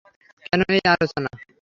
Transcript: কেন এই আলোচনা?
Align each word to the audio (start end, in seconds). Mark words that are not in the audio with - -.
কেন 0.43 0.61
এই 0.69 0.81
আলোচনা? 0.93 1.29